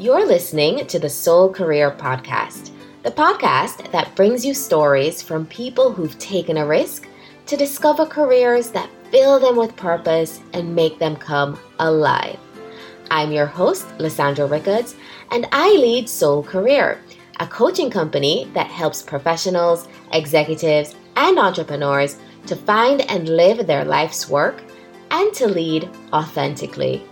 [0.00, 2.70] You're listening to the Soul Career Podcast,
[3.02, 7.08] the podcast that brings you stories from people who've taken a risk
[7.46, 12.38] to discover careers that fill them with purpose and make them come alive.
[13.10, 14.94] I'm your host, Lissandra Rickards,
[15.32, 17.00] and I lead Soul Career,
[17.40, 24.28] a coaching company that helps professionals, executives, and entrepreneurs to find and live their life's
[24.28, 24.62] work
[25.10, 27.02] and to lead authentically.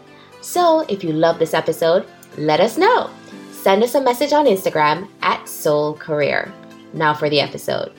[0.40, 2.06] So, if you love this episode,
[2.36, 3.10] let us know.
[3.52, 6.52] Send us a message on Instagram at Soul Career.
[6.92, 7.92] Now for the episode.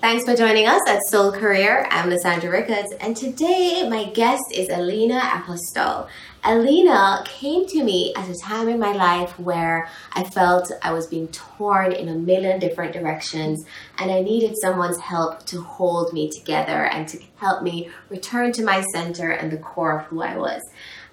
[0.00, 1.86] Thanks for joining us at Soul Career.
[1.90, 6.08] I'm Lissandra Rickards, and today my guest is Alina Apostol.
[6.42, 11.06] Alina came to me at a time in my life where I felt I was
[11.06, 13.64] being torn in a million different directions,
[13.98, 18.64] and I needed someone's help to hold me together and to help me return to
[18.64, 20.62] my center and the core of who I was.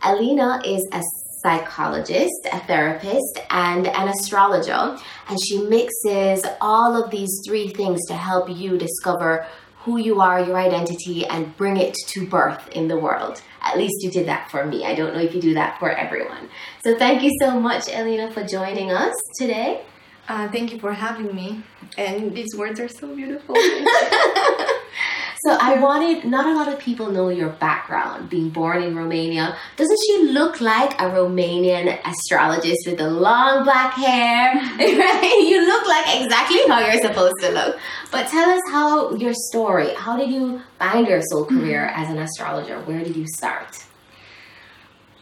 [0.01, 1.03] Alina is a
[1.41, 4.97] psychologist, a therapist, and an astrologer.
[5.27, 9.45] And she mixes all of these three things to help you discover
[9.83, 13.41] who you are, your identity, and bring it to birth in the world.
[13.61, 14.86] At least you did that for me.
[14.86, 16.50] I don't know if you do that for everyone.
[16.83, 19.85] So thank you so much, Elena, for joining us today.
[20.28, 21.63] Uh, thank you for having me.
[21.97, 23.56] And these words are so beautiful.
[25.45, 29.55] So I wanted, not a lot of people know your background, being born in Romania.
[29.77, 34.53] Doesn't she look like a Romanian astrologist with the long black hair?
[34.79, 35.45] right?
[35.49, 37.79] You look like exactly how you're supposed to look.
[38.11, 42.01] But tell us how your story, how did you find your soul career mm-hmm.
[42.01, 42.81] as an astrologer?
[42.81, 43.85] Where did you start?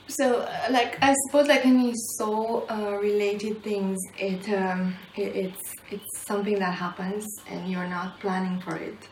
[0.10, 5.74] so uh, like i suppose like any soul uh, related things it, um, it, it's
[5.92, 9.10] it's something that happens and you're not planning for it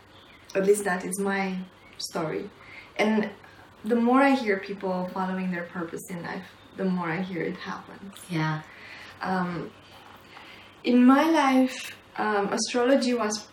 [0.56, 1.58] at least that is my
[1.98, 2.50] story.
[2.98, 3.30] And
[3.84, 6.46] the more I hear people following their purpose in life,
[6.78, 8.14] the more I hear it happens.
[8.30, 8.62] Yeah.
[9.22, 9.72] Um,
[10.84, 13.48] in my life, um, astrology was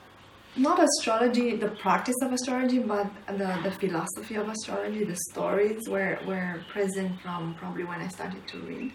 [0.56, 6.18] not astrology, the practice of astrology, but the, the philosophy of astrology, the stories were,
[6.26, 8.92] were present from probably when I started to read.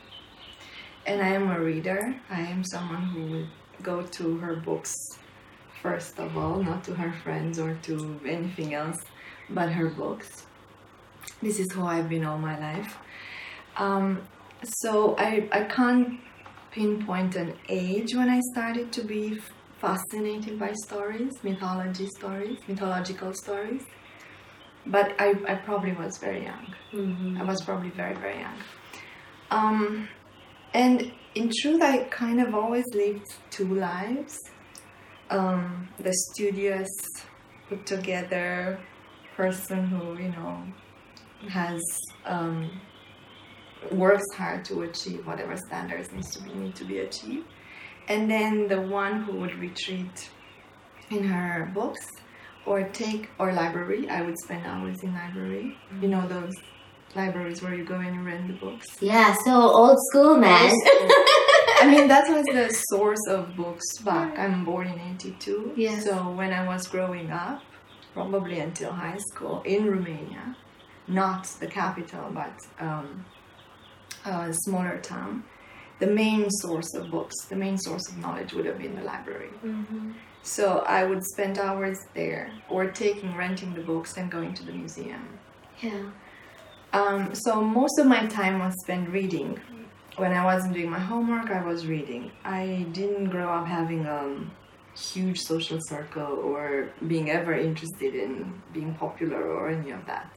[1.07, 2.15] And I am a reader.
[2.29, 3.47] I am someone who would
[3.81, 4.93] go to her books
[5.87, 8.99] first of all, not to her friends or to anything else,
[9.49, 10.45] but her books.
[11.41, 12.97] This is who I've been all my life.
[13.77, 14.21] Um,
[14.81, 16.19] so I, I can't
[16.71, 19.39] pinpoint an age when I started to be
[19.79, 23.83] fascinated by stories, mythology stories, mythological stories.
[24.85, 26.65] But I, I probably was very young.
[26.91, 27.41] Mm-hmm.
[27.41, 28.57] I was probably very, very young.
[29.51, 30.09] Um,
[30.73, 34.37] and in truth, I kind of always lived two lives
[35.29, 36.89] um, the studious,
[37.69, 38.79] put together
[39.35, 40.63] person who you know
[41.49, 41.81] has
[42.25, 42.69] um,
[43.91, 47.45] works hard to achieve whatever standards needs to be need to be achieved,
[48.07, 50.29] and then the one who would retreat
[51.09, 52.05] in her books
[52.65, 54.09] or take or library.
[54.09, 55.77] I would spend hours in library.
[56.01, 56.53] You know those
[57.15, 58.85] libraries where you go and you rent the books.
[58.99, 60.71] Yeah, so old school, man.
[61.79, 64.37] I mean, that was the source of books back.
[64.37, 65.73] I'm born in 82.
[65.75, 66.05] Yes.
[66.05, 67.61] So when I was growing up,
[68.13, 70.55] probably until high school in Romania,
[71.07, 73.25] not the capital, but um,
[74.25, 75.43] a smaller town,
[75.99, 79.49] the main source of books, the main source of knowledge would have been the library.
[79.63, 80.11] Mm-hmm.
[80.43, 84.71] So I would spend hours there or taking, renting the books and going to the
[84.71, 85.27] museum.
[85.81, 86.09] Yeah.
[86.93, 89.59] Um, so most of my time was spent reading
[90.17, 92.31] when I wasn't doing my homework, I was reading.
[92.43, 94.39] I didn't grow up having a
[94.97, 100.35] huge social circle or being ever interested in being popular or any of that.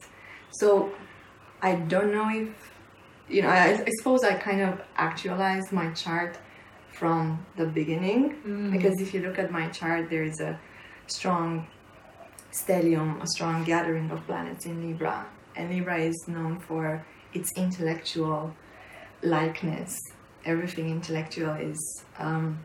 [0.51, 0.91] So
[1.63, 2.71] I don't know if,
[3.27, 6.37] you know, I, I suppose I kind of actualized my chart
[6.91, 8.71] from the beginning mm.
[8.71, 10.59] because if you look at my chart, there is a
[11.07, 11.65] strong
[12.51, 15.25] stellium, a strong gathering of planets in Libra.
[15.55, 17.03] And Libra is known for
[17.33, 18.53] its intellectual
[19.23, 19.99] likeness,
[20.45, 22.59] everything intellectual is um,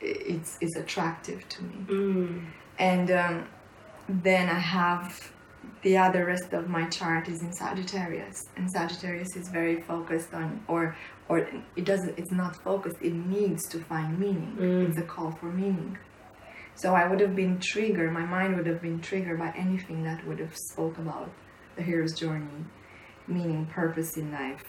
[0.00, 1.76] it's is attractive to me.
[1.86, 2.44] Mm.
[2.78, 3.48] And um,
[4.08, 5.32] then I have
[5.82, 10.62] the other rest of my chart is in Sagittarius, and Sagittarius is very focused on,
[10.68, 10.96] or
[11.28, 12.96] or it doesn't, it's not focused.
[13.00, 14.56] It needs to find meaning.
[14.58, 14.88] Mm.
[14.88, 15.98] It's a call for meaning.
[16.74, 18.12] So I would have been triggered.
[18.12, 21.30] My mind would have been triggered by anything that would have spoke about
[21.76, 22.64] the hero's journey,
[23.26, 24.64] meaning, purpose in life,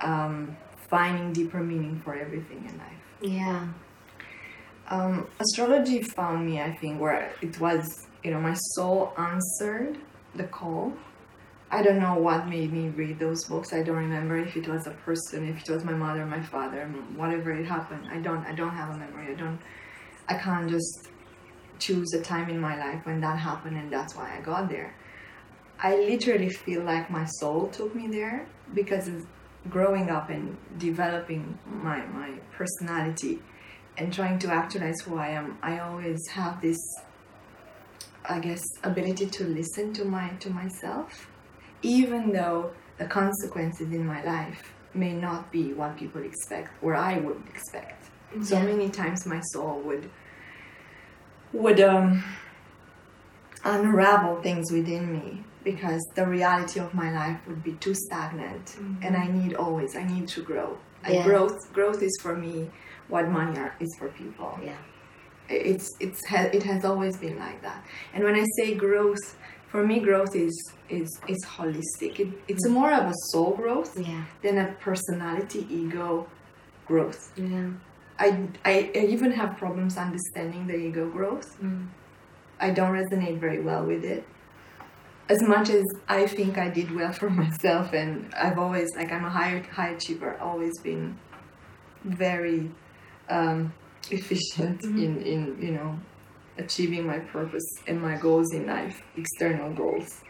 [0.00, 0.56] um,
[0.88, 3.02] finding deeper meaning for everything in life.
[3.20, 3.68] Yeah.
[4.88, 9.98] Um, astrology found me, I think, where it was, you know, my soul answered
[10.34, 10.92] the call
[11.72, 13.72] I don't know what made me read those books.
[13.72, 16.86] I don't remember if it was a person, if it was my mother, my father,
[17.14, 18.08] whatever it happened.
[18.10, 18.44] I don't.
[18.44, 19.32] I don't have a memory.
[19.32, 19.60] I don't.
[20.28, 21.08] I can't just
[21.78, 24.94] choose a time in my life when that happened and that's why I got there.
[25.82, 29.08] I literally feel like my soul took me there because
[29.68, 33.40] growing up and developing my my personality
[33.98, 36.78] and trying to actualize who I am, I always have this
[38.24, 41.28] I guess ability to listen to my to myself
[41.82, 47.18] even though the consequences in my life may not be what people expect or I
[47.18, 48.10] would expect.
[48.34, 48.42] Yeah.
[48.42, 50.10] So many times my soul would
[51.52, 52.22] would um,
[53.64, 59.02] unravel things within me because the reality of my life would be too stagnant mm-hmm.
[59.02, 60.78] and I need always I need to grow.
[61.08, 61.24] Yeah.
[61.24, 62.70] growth growth is for me
[63.08, 64.58] what money are, is for people.
[64.62, 64.76] Yeah.
[65.48, 67.84] It's it's it has always been like that.
[68.14, 69.36] And when I say growth
[69.70, 70.56] for me growth is
[70.88, 72.72] is is holistic it, it's mm.
[72.72, 74.24] more of a soul growth yeah.
[74.42, 76.26] than a personality ego
[76.86, 77.70] growth yeah
[78.18, 81.86] I, I, I even have problems understanding the ego growth mm.
[82.58, 84.24] i don't resonate very well with it
[85.30, 89.24] as much as i think i did well for myself and i've always like i'm
[89.24, 91.16] a high high achiever always been
[92.04, 92.70] very
[93.28, 93.72] um,
[94.10, 95.04] efficient mm-hmm.
[95.04, 95.98] in in you know
[96.60, 100.20] achieving my purpose and my goals in life, external goals.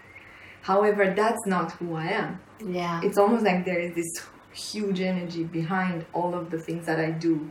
[0.63, 2.41] However, that's not who I am.
[2.65, 3.01] Yeah.
[3.03, 4.13] It's almost like there is this
[4.53, 7.51] huge energy behind all of the things that I do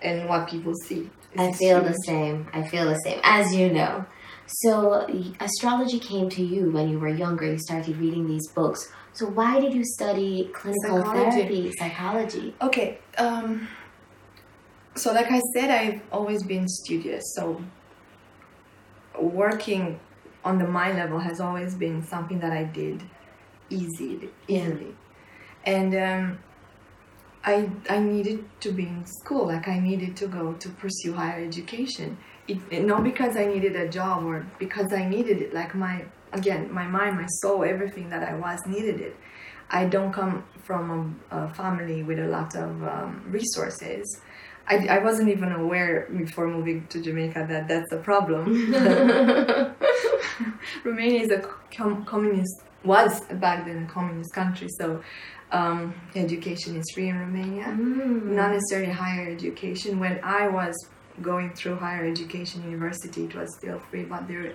[0.00, 1.10] and what people see.
[1.32, 1.92] It's I feel huge.
[1.92, 2.48] the same.
[2.52, 4.04] I feel the same, as you know.
[4.54, 5.06] So,
[5.40, 7.46] astrology came to you when you were younger.
[7.46, 8.92] You started reading these books.
[9.14, 11.30] So, why did you study clinical psychology.
[11.30, 12.54] therapy, psychology?
[12.60, 12.98] Okay.
[13.18, 13.68] Um,
[14.94, 17.22] so like I said, I've always been studious.
[17.34, 17.62] So
[19.18, 19.98] working
[20.44, 23.02] on the mind level has always been something that I did
[23.70, 24.94] easily, easily.
[25.64, 26.38] And um,
[27.44, 29.46] I I needed to be in school.
[29.46, 32.18] Like I needed to go to pursue higher education.
[32.48, 35.54] It, not because I needed a job or because I needed it.
[35.54, 39.16] Like my again, my mind, my soul, everything that I was needed it.
[39.70, 44.20] I don't come from a, a family with a lot of um, resources.
[44.66, 48.72] I, I wasn't even aware before moving to Jamaica that that's a problem.
[50.84, 51.40] Romania is a
[51.74, 55.02] com- communist, was back then a communist country, so
[55.50, 57.64] um, education is free in Romania.
[57.64, 58.24] Mm.
[58.24, 59.98] Not necessarily higher education.
[59.98, 60.74] When I was
[61.20, 64.54] going through higher education, university, it was still free, but there,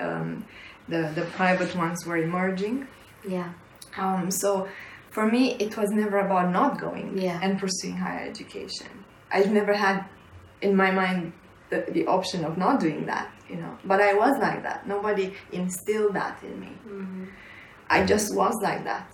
[0.00, 0.44] um,
[0.88, 2.86] the the private ones were emerging.
[3.26, 3.52] Yeah.
[3.96, 4.68] Um, so
[5.10, 7.40] for me, it was never about not going yeah.
[7.42, 8.88] and pursuing higher education.
[9.32, 10.04] I've never had
[10.62, 11.32] in my mind
[11.70, 13.76] the, the option of not doing that, you know.
[13.84, 14.86] But I was like that.
[14.86, 16.72] Nobody instilled that in me.
[16.86, 17.24] Mm-hmm.
[17.88, 19.12] I just was like that.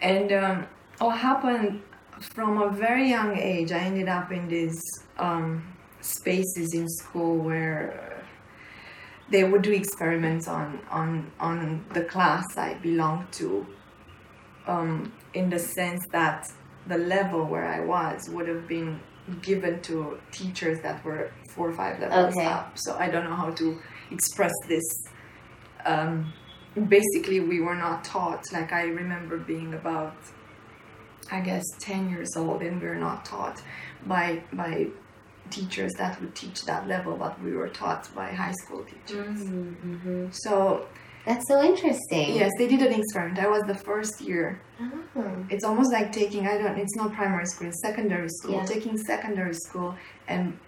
[0.00, 0.66] And um,
[0.98, 1.82] what happened
[2.20, 4.74] from a very young age, I ended up in this
[5.18, 5.62] um,
[6.06, 8.24] spaces in school where
[9.30, 13.66] they would do experiments on on on the class I belonged to.
[14.66, 16.50] Um, in the sense that
[16.88, 19.00] the level where I was would have been
[19.42, 22.46] given to teachers that were four or five levels okay.
[22.46, 22.72] up.
[22.76, 23.78] So I don't know how to
[24.10, 24.84] express this.
[25.84, 26.32] Um,
[26.88, 28.44] basically, we were not taught.
[28.52, 30.16] Like I remember being about,
[31.30, 33.62] I guess, ten years old, and we were not taught
[34.06, 34.88] by by
[35.50, 39.40] teachers that would teach that level, but we were taught by high school teachers.
[39.40, 40.30] Mm-hmm, mm-hmm.
[40.30, 40.86] So
[41.26, 42.36] that's so interesting.
[42.36, 43.38] Yes, they did an experiment.
[43.40, 44.60] I was the first year.
[44.80, 45.46] Oh.
[45.50, 46.78] It's almost like taking I don't.
[46.78, 47.68] It's not primary school.
[47.68, 48.54] It's secondary school.
[48.54, 48.64] Yeah.
[48.64, 49.96] Taking secondary school
[50.28, 50.58] and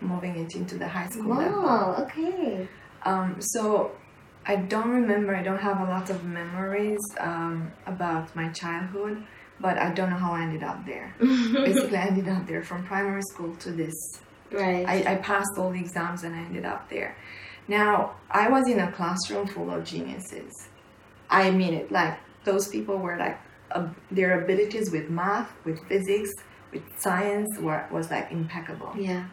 [0.00, 2.04] moving it into the high school wow, level.
[2.04, 2.68] okay.
[3.04, 3.92] Um, so
[4.44, 5.34] I don't remember.
[5.34, 9.24] I don't have a lot of memories um, about my childhood,
[9.60, 11.14] but I don't know how I ended up there.
[11.20, 13.94] Basically, I ended up there from primary school to this.
[14.50, 14.86] Right.
[14.86, 17.16] I, I passed all the exams and I ended up there.
[17.68, 20.68] Now, I was in a classroom full of geniuses.
[21.30, 21.90] I mean it.
[21.90, 23.38] Like, those people were like,
[23.70, 26.30] uh, their abilities with math, with physics,
[26.72, 28.92] with science were, was like impeccable.
[28.98, 29.26] Yeah.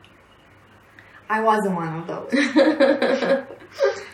[1.30, 2.32] I wasn't one of those.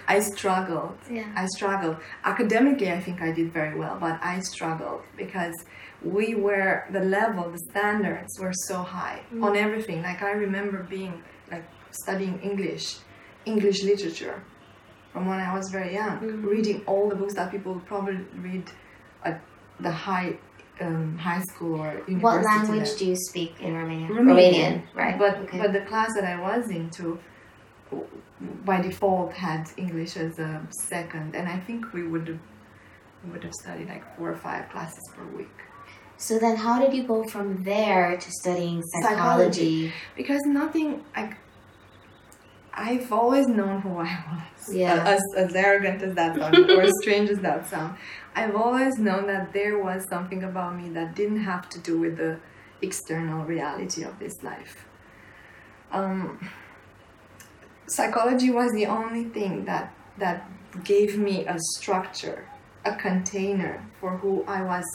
[0.07, 0.97] I struggled.
[1.09, 1.31] Yeah.
[1.35, 1.97] I struggled.
[2.23, 5.55] Academically, I think I did very well, but I struggled because
[6.05, 9.43] we were, the level, the standards were so high mm.
[9.43, 10.01] on everything.
[10.01, 12.97] Like, I remember being, like, studying English
[13.45, 14.43] English literature
[15.13, 16.45] from when I was very young, mm-hmm.
[16.45, 18.69] reading all the books that people would probably read
[19.23, 19.39] at
[19.79, 20.37] the high
[20.81, 22.15] um, high school or university.
[22.15, 22.97] What language level.
[22.97, 24.09] do you speak in Romania?
[24.09, 25.17] Romanian, Romanian right?
[25.17, 25.57] But okay.
[25.57, 27.17] but the class that I was into,
[28.65, 32.39] by default, had English as a second, and I think we would
[33.31, 35.57] would have studied like four or five classes per week.
[36.17, 39.89] So then, how did you go from there to studying psychology?
[39.89, 39.93] psychology.
[40.15, 41.35] Because nothing, like,
[42.73, 44.73] I've always known who I was.
[44.73, 45.03] Yeah.
[45.05, 47.97] As, as arrogant as that sounds, or as strange as that sounds.
[48.35, 52.17] I've always known that there was something about me that didn't have to do with
[52.17, 52.39] the
[52.81, 54.85] external reality of this life.
[55.91, 56.49] Um,
[57.87, 60.49] psychology was the only thing that that
[60.83, 62.47] gave me a structure,
[62.83, 64.85] a container for who I was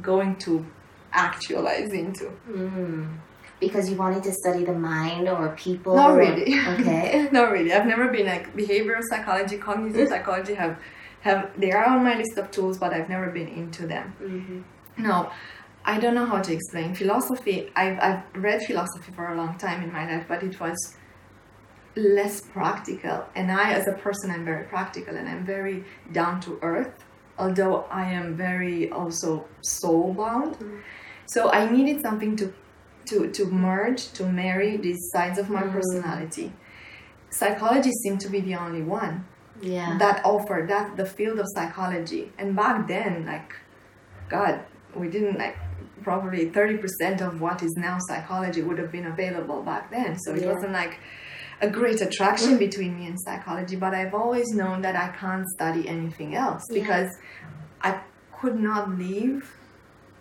[0.00, 0.64] going to
[1.12, 2.30] actualize into.
[2.48, 3.18] Mm.
[3.58, 5.94] Because you wanted to study the mind or people?
[5.94, 6.54] Not really.
[6.54, 7.28] Okay.
[7.32, 7.72] Not really.
[7.72, 10.78] I've never been like behavioral psychology, cognitive psychology have
[11.20, 14.14] have they are on my list of tools, but I've never been into them.
[14.22, 15.02] Mm-hmm.
[15.06, 15.30] No,
[15.84, 17.70] I don't know how to explain philosophy.
[17.76, 20.96] I've I've read philosophy for a long time in my life, but it was
[21.96, 23.26] less practical.
[23.34, 27.04] And I, as a person, I'm very practical and I'm very down to earth.
[27.40, 30.76] Although I am very also soul bound, mm-hmm.
[31.26, 32.52] so I needed something to
[33.06, 35.72] to to merge to marry these sides of my mm-hmm.
[35.76, 36.52] personality.
[37.30, 39.24] Psychology seemed to be the only one
[39.62, 39.98] yeah.
[39.98, 43.54] that offered that the field of psychology and back then like
[44.28, 44.60] god
[44.94, 45.56] we didn't like
[46.02, 50.42] probably 30% of what is now psychology would have been available back then so it
[50.42, 50.52] yeah.
[50.52, 50.98] wasn't like
[51.60, 55.86] a great attraction between me and psychology but i've always known that i can't study
[55.88, 57.10] anything else because
[57.82, 58.00] i
[58.40, 59.56] could not live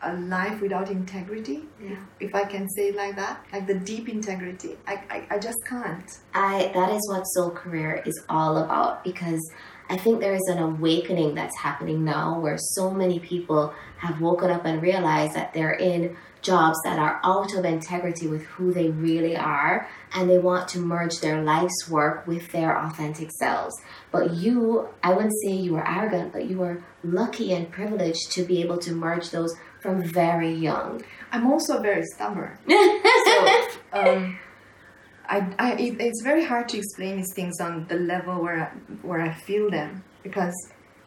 [0.01, 1.63] a life without integrity.
[1.81, 1.91] Yeah.
[2.19, 5.39] if, if i can say it like that like the deep integrity I, I, I
[5.39, 6.09] just can't.
[6.33, 9.41] I that is what soul career is all about because
[9.89, 14.49] i think there is an awakening that's happening now where so many people have woken
[14.49, 18.89] up and realized that they're in jobs that are out of integrity with who they
[18.89, 23.75] really are and they want to merge their life's work with their authentic selves
[24.11, 28.43] but you i wouldn't say you were arrogant but you were lucky and privileged to
[28.43, 31.01] be able to merge those from very young.
[31.31, 32.57] I'm also very stubborn.
[32.69, 34.39] so, um,
[35.29, 38.65] I, I, it, it's very hard to explain these things on the level where I,
[39.05, 40.55] where I feel them because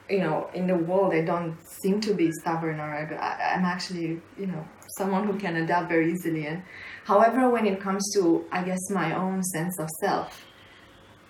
[0.09, 4.21] you know in the world I don't seem to be stubborn or I, I'm actually
[4.38, 4.64] you know
[4.97, 6.47] someone who can adapt very easily.
[6.47, 6.62] And
[7.05, 10.47] however when it comes to I guess my own sense of self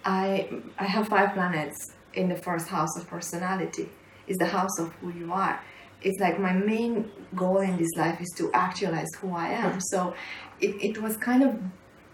[0.04, 3.88] I I have five planets in the first house of personality.
[4.26, 5.60] Is the house of who you are.
[6.00, 9.80] It's like my main goal in this life is to actualize who I am.
[9.80, 10.14] So
[10.60, 11.58] it, it was kind of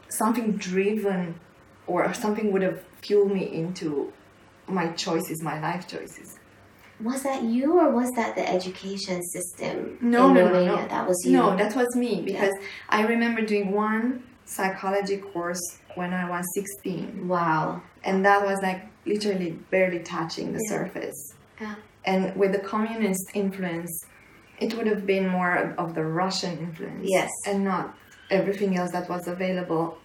[0.08, 1.38] something driven
[1.86, 4.12] or something would have fueled me into
[4.66, 6.38] my choices, my life choices.
[7.00, 9.98] Was that you or was that the education system?
[10.00, 10.88] No, no, no, no.
[10.88, 11.32] That was you.
[11.32, 12.66] No, that was me because yeah.
[12.88, 17.28] I remember doing one psychology course when I was 16.
[17.28, 17.82] Wow.
[18.02, 20.70] And that was like literally barely touching the yeah.
[20.70, 21.34] surface.
[21.60, 21.74] Yeah.
[22.04, 24.04] And with the communist influence,
[24.58, 27.08] it would have been more of the Russian influence.
[27.08, 27.30] Yes.
[27.46, 27.96] And not
[28.30, 29.98] everything else that was available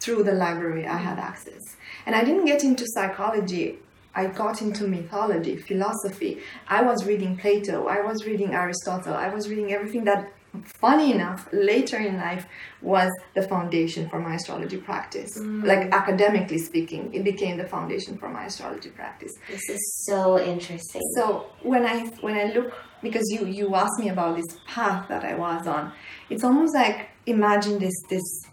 [0.00, 1.62] through the library I had access.
[2.06, 3.78] And I didn't get into psychology.
[4.14, 6.40] I got into mythology, philosophy.
[6.66, 7.86] I was reading Plato.
[7.86, 9.14] I was reading Aristotle.
[9.14, 10.32] I was reading everything that
[10.80, 12.46] funny enough, later in life
[12.82, 15.38] was the foundation for my astrology practice.
[15.38, 15.64] Mm.
[15.64, 19.32] Like academically speaking, it became the foundation for my astrology practice.
[19.48, 21.02] This is so interesting.
[21.16, 22.72] So when I when I look
[23.02, 25.92] because you you asked me about this path that I was on,
[26.28, 28.44] it's almost like imagine this this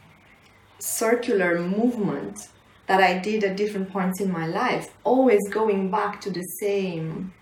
[0.80, 2.50] circular movement
[2.88, 7.34] that I did at different points in my life, always going back to the same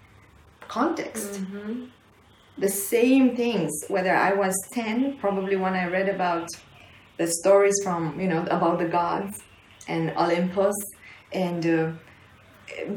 [0.68, 1.34] context.
[1.34, 1.86] Mm-hmm
[2.58, 6.48] the same things whether i was 10 probably when i read about
[7.18, 9.44] the stories from you know about the gods
[9.88, 10.76] and olympus
[11.34, 11.92] and uh,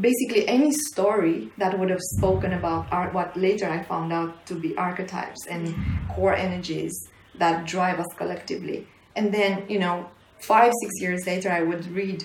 [0.00, 4.54] basically any story that would have spoken about art what later i found out to
[4.54, 5.74] be archetypes and
[6.08, 10.08] core energies that drive us collectively and then you know
[10.40, 12.24] five six years later i would read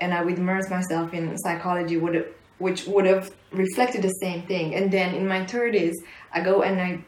[0.00, 4.74] and i would immerse myself in psychology would which would have reflected the same thing.
[4.74, 5.94] And then in my 30s,
[6.32, 7.04] I go and I,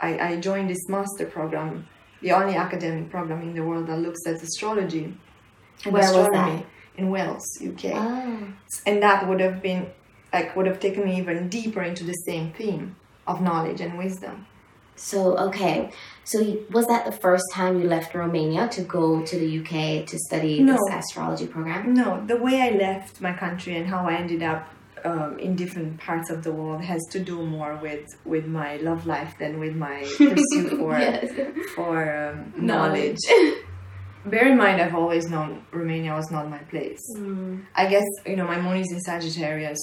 [0.00, 1.86] I, I joined this master program,
[2.22, 5.14] the only academic program in the world that looks at astrology
[5.84, 6.66] and Where astronomy
[6.96, 7.84] in Wales, UK.
[7.84, 7.92] Oh.
[7.96, 8.38] Ah.
[8.86, 9.90] And that would have been
[10.32, 14.46] like would have taken me even deeper into the same theme of knowledge and wisdom.
[14.96, 15.90] So okay,
[16.28, 20.18] so was that the first time you left Romania to go to the UK to
[20.18, 20.74] study no.
[20.74, 21.94] this astrology program?
[21.94, 24.68] No, the way I left my country and how I ended up
[25.04, 29.06] um, in different parts of the world has to do more with with my love
[29.06, 31.32] life than with my pursuit for yes.
[31.74, 33.18] for um, knowledge.
[34.26, 37.00] Bear in mind, I've always known Romania was not my place.
[37.16, 37.64] Mm.
[37.74, 39.80] I guess you know my moon is in Sagittarius.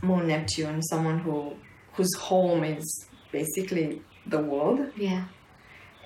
[0.00, 1.54] moon Neptune, someone who
[1.96, 2.86] whose home is
[3.30, 4.90] basically the world.
[4.96, 5.24] Yeah.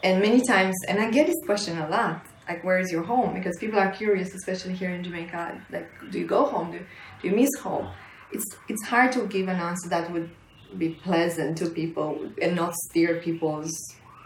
[0.02, 3.34] And many times, and I get this question a lot, like where is your home?
[3.34, 5.60] Because people are curious, especially here in Jamaica.
[5.70, 6.72] Like, do you go home?
[6.72, 7.88] Do, do you miss home?
[8.32, 10.30] It's it's hard to give an answer that would
[10.78, 13.72] be pleasant to people and not steer people's,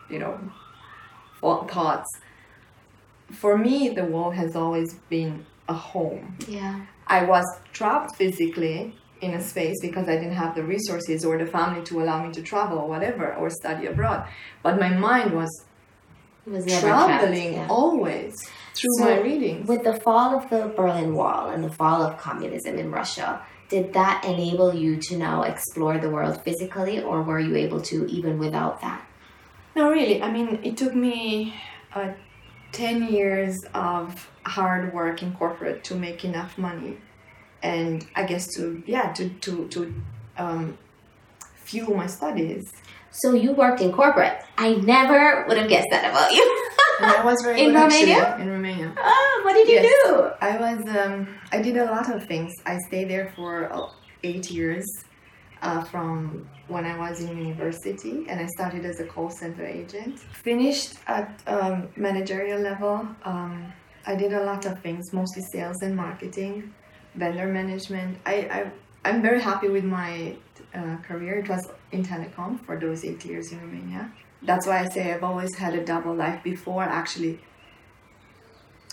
[0.08, 0.38] you know,
[1.40, 2.08] thoughts.
[3.32, 6.36] For me, the world has always been a home.
[6.48, 6.84] Yeah.
[7.06, 11.46] I was trapped physically in a space because I didn't have the resources or the
[11.46, 14.26] family to allow me to travel or whatever or study abroad.
[14.62, 15.64] But my mind was,
[16.46, 17.66] was traveling yeah.
[17.68, 18.34] always
[18.74, 19.68] through so my readings.
[19.68, 23.92] With the fall of the Berlin Wall and the fall of communism in Russia, did
[23.92, 28.38] that enable you to now explore the world physically, or were you able to even
[28.38, 29.06] without that?
[29.76, 30.20] No, really.
[30.20, 31.54] I mean, it took me
[31.94, 32.12] uh,
[32.72, 36.96] 10 years of hard work in corporate to make enough money
[37.62, 39.94] and I guess to yeah to to to
[40.36, 40.78] um,
[41.54, 42.72] fuel my studies.
[43.10, 44.40] So you worked in corporate.
[44.56, 46.44] I never would have guessed that about you.
[47.00, 48.18] I was very in Romania.
[48.18, 48.94] Actually, in Romania.
[48.96, 50.06] Oh, what did you yes.
[50.06, 50.30] do?
[50.40, 52.52] I was um, I did a lot of things.
[52.66, 53.88] I stayed there for uh,
[54.22, 54.86] eight years.
[55.62, 60.18] Uh, from when I was in university, and I started as a call center agent.
[60.18, 63.06] Finished at um, managerial level.
[63.24, 63.70] Um,
[64.06, 66.72] I did a lot of things, mostly sales and marketing
[67.14, 68.18] vendor management.
[68.26, 68.70] I, I
[69.04, 70.36] I'm very happy with my
[70.74, 71.38] uh, career.
[71.38, 74.12] It was in telecom for those eight years in Romania.
[74.42, 77.40] That's why I say I've always had a double life before actually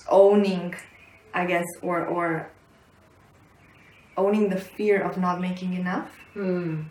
[0.10, 0.76] owning,
[1.34, 2.50] I guess, or or
[4.16, 6.10] owning the fear of not making enough.
[6.36, 6.86] Mm.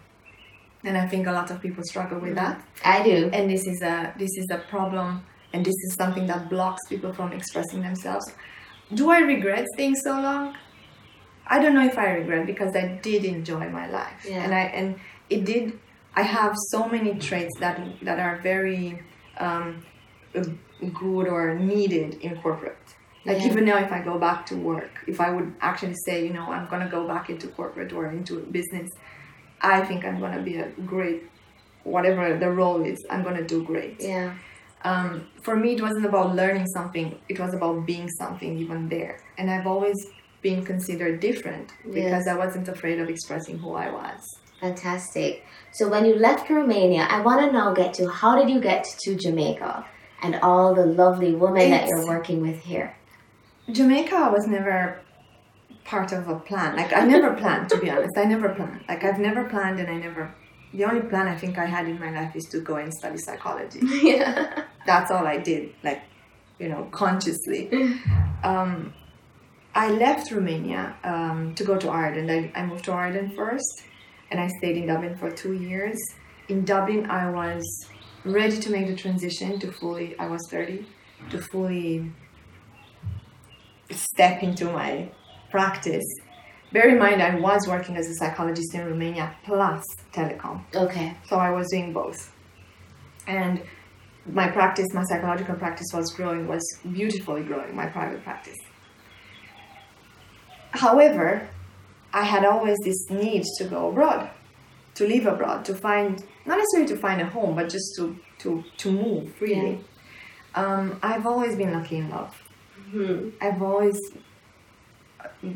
[0.85, 2.62] And I think a lot of people struggle with that.
[2.85, 3.30] I do.
[3.33, 7.12] And this is a this is a problem, and this is something that blocks people
[7.12, 8.30] from expressing themselves.
[8.95, 10.56] Do I regret staying so long?
[11.49, 14.43] I don't know if I regret because I did enjoy my life, yeah.
[14.45, 14.99] and I and
[15.31, 15.79] it did.
[16.15, 19.03] I have so many traits that that are very
[19.38, 19.85] um,
[20.81, 22.76] good or needed in corporate.
[23.25, 23.47] Like yeah.
[23.47, 26.47] even now, if I go back to work, if I would actually say, you know,
[26.52, 28.91] I'm gonna go back into corporate or into business,
[29.61, 31.25] I think I'm gonna be a great,
[31.82, 33.97] whatever the role is, I'm gonna do great.
[34.00, 34.35] Yeah.
[34.85, 39.19] Um, for me, it wasn't about learning something; it was about being something even there.
[39.39, 39.97] And I've always
[40.47, 42.28] being considered different because yes.
[42.28, 44.21] I wasn't afraid of expressing who I was.
[44.61, 45.32] Fantastic.
[45.73, 48.85] So when you left Romania, I want to now get to how did you get
[49.04, 49.73] to Jamaica
[50.23, 52.89] and all the lovely women it's, that you're working with here?
[53.78, 55.00] Jamaica was never
[55.85, 56.76] part of a plan.
[56.76, 58.17] Like I never planned to be honest.
[58.17, 58.85] I never planned.
[58.89, 60.32] Like I've never planned and I never
[60.73, 63.19] the only plan I think I had in my life is to go and study
[63.19, 63.80] psychology.
[64.11, 64.65] Yeah.
[64.91, 66.02] That's all I did, like,
[66.61, 67.61] you know, consciously.
[68.45, 68.95] Um,
[69.76, 72.30] I left Romania um, to go to Ireland.
[72.30, 73.82] I, I moved to Ireland first,
[74.30, 75.99] and I stayed in Dublin for two years.
[76.49, 77.62] In Dublin, I was
[78.25, 80.19] ready to make the transition to fully.
[80.19, 80.86] I was thirty
[81.28, 82.10] to fully
[83.91, 85.10] step into my
[85.50, 86.08] practice.
[86.73, 89.84] Bear in mind, I was working as a psychologist in Romania plus
[90.15, 90.65] telecom.
[90.75, 91.15] Okay.
[91.28, 92.32] So I was doing both,
[93.26, 93.62] and
[94.25, 96.49] my practice, my psychological practice, was growing.
[96.49, 97.76] Was beautifully growing.
[97.76, 98.56] My private practice
[100.76, 101.49] However,
[102.12, 104.30] I had always this need to go abroad,
[104.95, 108.65] to live abroad, to find not necessarily to find a home, but just to to
[108.78, 109.73] to move freely.
[109.73, 110.62] Yeah.
[110.62, 112.34] Um, I've always been lucky in love.
[112.89, 113.30] Mm-hmm.
[113.41, 113.99] I've always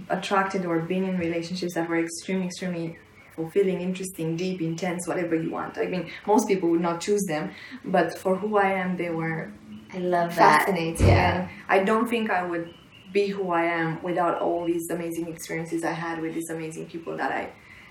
[0.09, 2.98] attracted or been in relationships that were extremely, extremely
[3.35, 5.78] fulfilling, interesting, deep, intense, whatever you want.
[5.78, 7.52] I mean, most people would not choose them,
[7.85, 9.50] but for who I am, they were.
[9.92, 11.06] I love fascinating.
[11.06, 11.12] That.
[11.12, 11.40] Yeah.
[11.40, 12.74] And I don't think I would
[13.12, 17.16] be who I am without all these amazing experiences I had with these amazing people
[17.16, 17.51] that I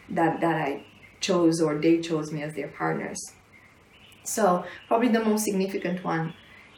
[0.10, 0.86] that that I
[1.20, 3.34] chose or they chose me as their partners.
[4.24, 6.34] So probably the most significant one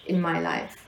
[0.07, 0.87] in my life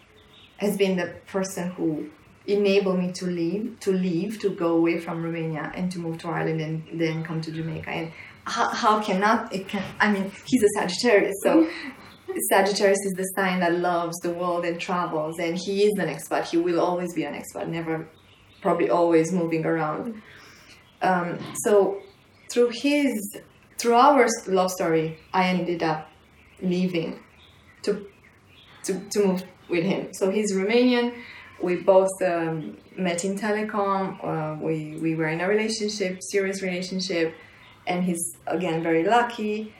[0.57, 2.09] has been the person who
[2.47, 6.27] enabled me to leave, to leave, to go away from Romania and to move to
[6.27, 7.89] Ireland and then come to Jamaica.
[7.89, 8.11] And
[8.45, 9.83] how, how cannot it can?
[9.99, 11.67] I mean, he's a Sagittarius, so
[12.49, 16.45] Sagittarius is the sign that loves the world and travels, and he is an expat.
[16.45, 18.07] He will always be an expat, never,
[18.61, 20.21] probably always moving around.
[21.01, 22.01] Um, so,
[22.49, 23.37] through his,
[23.77, 26.09] through our love story, I ended up
[26.61, 27.19] leaving
[27.83, 28.07] to,
[28.83, 30.09] to, to move with him.
[30.13, 31.15] So he's Romanian.
[31.61, 34.23] We both um, met in telecom.
[34.23, 37.33] Uh, we we were in a relationship, serious relationship,
[37.87, 39.73] and he's again very lucky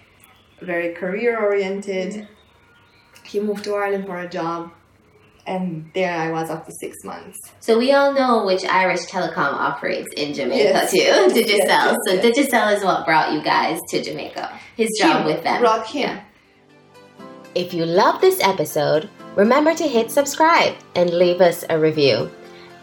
[0.63, 2.28] very career oriented
[3.26, 4.72] he moved to Ireland for a job.
[5.46, 7.38] and there I was after six months.
[7.60, 10.92] So we all know which Irish telecom operates in Jamaica Yes.
[10.92, 10.98] too,
[11.38, 11.68] Digicel.
[11.68, 12.26] yes, so yes.
[12.26, 14.58] Digicel is what brought you guys to Jamaica.
[14.78, 15.60] His job with them.
[15.60, 16.18] Brought him.
[17.56, 22.32] If you love this episode, remember to hit subscribe and leave us a review.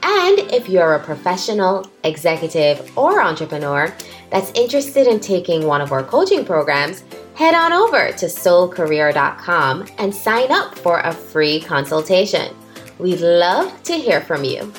[0.02, 3.94] And if you're a professional, executive, or entrepreneur
[4.30, 10.14] that's interested in taking one of our coaching programs, head on over to soulcareer.com and
[10.14, 12.54] sign up for a free consultation.
[12.98, 14.72] We'd love to hear from you.